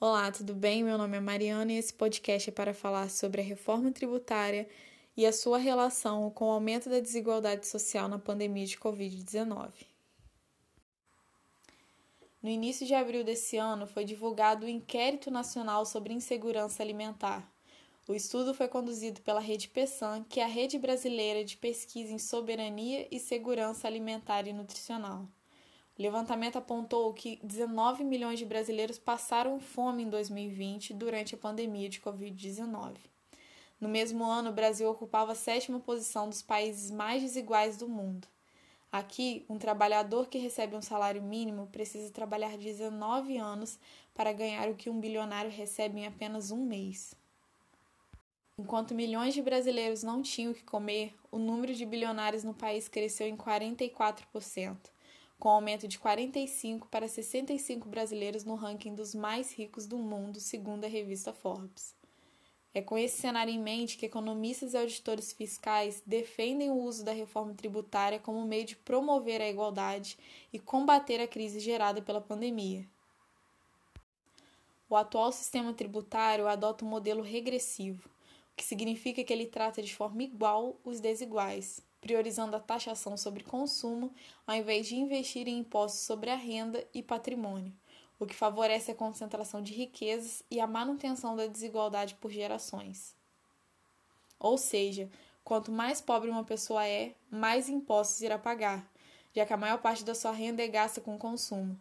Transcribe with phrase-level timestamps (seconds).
[0.00, 0.84] Olá, tudo bem?
[0.84, 4.68] Meu nome é Mariana e esse podcast é para falar sobre a reforma tributária
[5.16, 9.72] e a sua relação com o aumento da desigualdade social na pandemia de Covid-19.
[12.40, 17.52] No início de abril desse ano, foi divulgado o Inquérito Nacional sobre Insegurança Alimentar.
[18.06, 22.20] O estudo foi conduzido pela Rede PESAN, que é a rede brasileira de pesquisa em
[22.20, 25.28] soberania e segurança alimentar e nutricional.
[25.98, 31.88] O levantamento apontou que 19 milhões de brasileiros passaram fome em 2020 durante a pandemia
[31.88, 32.94] de Covid-19.
[33.80, 38.28] No mesmo ano, o Brasil ocupava a sétima posição dos países mais desiguais do mundo.
[38.92, 43.76] Aqui, um trabalhador que recebe um salário mínimo precisa trabalhar 19 anos
[44.14, 47.12] para ganhar o que um bilionário recebe em apenas um mês.
[48.56, 52.88] Enquanto milhões de brasileiros não tinham o que comer, o número de bilionários no país
[52.88, 54.76] cresceu em 44%
[55.38, 60.84] com aumento de 45 para 65 brasileiros no ranking dos mais ricos do mundo, segundo
[60.84, 61.96] a revista Forbes.
[62.74, 67.12] É com esse cenário em mente que economistas e auditores fiscais defendem o uso da
[67.12, 70.18] reforma tributária como meio de promover a igualdade
[70.52, 72.86] e combater a crise gerada pela pandemia.
[74.90, 78.08] O atual sistema tributário adota um modelo regressivo,
[78.52, 83.44] o que significa que ele trata de forma igual os desiguais, priorizando a taxação sobre
[83.44, 84.12] consumo
[84.46, 87.72] ao invés de investir em impostos sobre a renda e patrimônio,
[88.18, 93.14] o que favorece a concentração de riquezas e a manutenção da desigualdade por gerações.
[94.38, 95.10] Ou seja,
[95.42, 98.88] quanto mais pobre uma pessoa é, mais impostos irá pagar,
[99.34, 101.78] já que a maior parte da sua renda é gasta com consumo.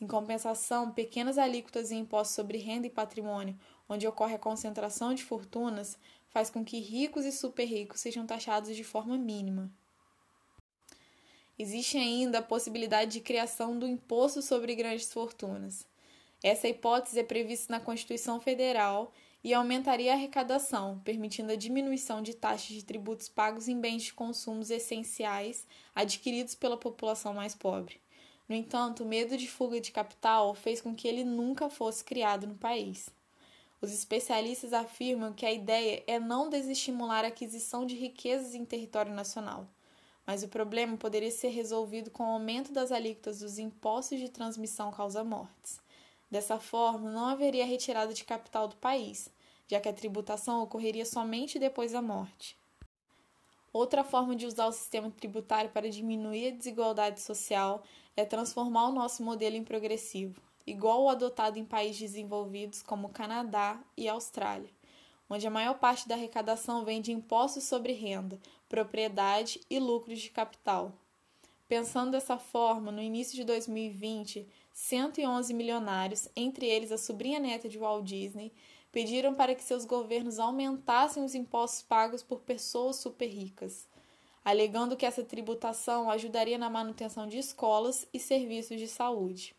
[0.00, 5.22] Em compensação, pequenas alíquotas em impostos sobre renda e patrimônio, onde ocorre a concentração de
[5.22, 5.98] fortunas,
[6.30, 9.70] faz com que ricos e super ricos sejam taxados de forma mínima.
[11.58, 15.86] Existe ainda a possibilidade de criação do imposto sobre grandes fortunas.
[16.42, 19.12] Essa hipótese é prevista na Constituição Federal
[19.44, 24.14] e aumentaria a arrecadação, permitindo a diminuição de taxas de tributos pagos em bens de
[24.14, 28.00] consumos essenciais adquiridos pela população mais pobre.
[28.50, 32.48] No entanto, o medo de fuga de capital fez com que ele nunca fosse criado
[32.48, 33.08] no país.
[33.80, 39.14] Os especialistas afirmam que a ideia é não desestimular a aquisição de riquezas em território
[39.14, 39.68] nacional,
[40.26, 44.90] mas o problema poderia ser resolvido com o aumento das alíquotas dos impostos de transmissão
[44.90, 45.80] causa-mortes.
[46.28, 49.30] Dessa forma, não haveria retirada de capital do país,
[49.68, 52.58] já que a tributação ocorreria somente depois da morte.
[53.72, 57.84] Outra forma de usar o sistema tributário para diminuir a desigualdade social
[58.16, 60.40] é transformar o nosso modelo em progressivo
[60.70, 64.70] igual o adotado em países desenvolvidos como Canadá e Austrália,
[65.28, 68.38] onde a maior parte da arrecadação vem de impostos sobre renda,
[68.68, 70.92] propriedade e lucros de capital.
[71.68, 77.78] Pensando dessa forma, no início de 2020, 111 milionários, entre eles a sobrinha neta de
[77.78, 78.52] Walt Disney,
[78.90, 83.86] pediram para que seus governos aumentassem os impostos pagos por pessoas super ricas,
[84.44, 89.54] alegando que essa tributação ajudaria na manutenção de escolas e serviços de saúde.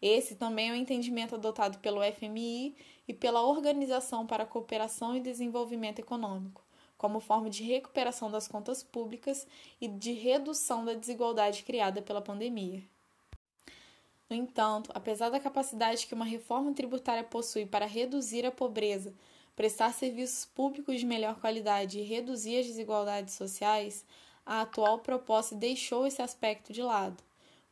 [0.00, 2.74] Esse também é o entendimento adotado pelo FMI
[3.06, 6.62] e pela Organização para a Cooperação e Desenvolvimento Econômico,
[6.98, 9.46] como forma de recuperação das contas públicas
[9.80, 12.82] e de redução da desigualdade criada pela pandemia.
[14.28, 19.14] No entanto, apesar da capacidade que uma reforma tributária possui para reduzir a pobreza,
[19.56, 24.04] prestar serviços públicos de melhor qualidade e reduzir as desigualdades sociais,
[24.44, 27.22] a atual proposta deixou esse aspecto de lado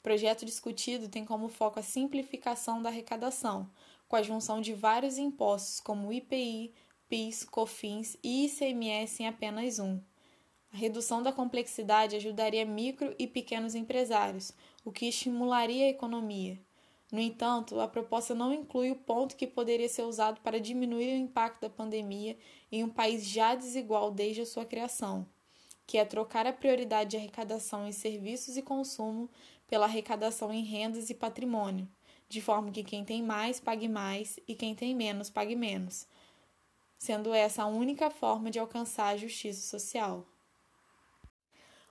[0.01, 3.71] o projeto discutido tem como foco a simplificação da arrecadação,
[4.09, 6.73] com a junção de vários impostos como IPI,
[7.07, 10.01] PIS, COFINS e ICMS em apenas um.
[10.73, 14.53] A redução da complexidade ajudaria micro e pequenos empresários,
[14.83, 16.59] o que estimularia a economia.
[17.11, 21.19] No entanto, a proposta não inclui o ponto que poderia ser usado para diminuir o
[21.19, 22.37] impacto da pandemia
[22.71, 25.27] em um país já desigual desde a sua criação,
[25.87, 29.29] que é trocar a prioridade de arrecadação em serviços e consumo
[29.67, 31.89] pela arrecadação em rendas e patrimônio,
[32.29, 36.07] de forma que quem tem mais pague mais e quem tem menos pague menos,
[36.97, 40.25] sendo essa a única forma de alcançar a justiça social.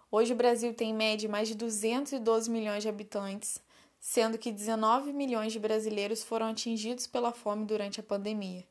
[0.10, 3.62] Hoje o Brasil tem em média mais de 212 milhões de habitantes,
[4.00, 8.66] sendo que 19 milhões de brasileiros foram atingidos pela fome durante a pandemia.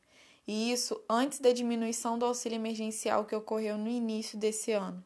[0.47, 5.05] E isso antes da diminuição do auxílio emergencial que ocorreu no início desse ano.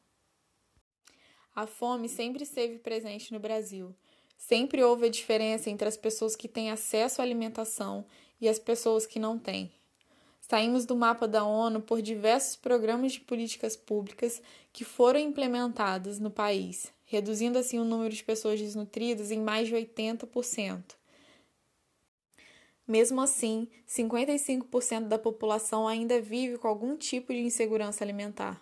[1.53, 3.93] A fome sempre esteve presente no Brasil.
[4.37, 8.05] Sempre houve a diferença entre as pessoas que têm acesso à alimentação
[8.39, 9.71] e as pessoas que não têm.
[10.41, 14.41] Saímos do mapa da ONU por diversos programas de políticas públicas
[14.73, 19.75] que foram implementados no país, reduzindo assim o número de pessoas desnutridas em mais de
[19.75, 20.95] 80%.
[22.87, 28.61] Mesmo assim, 55% da população ainda vive com algum tipo de insegurança alimentar.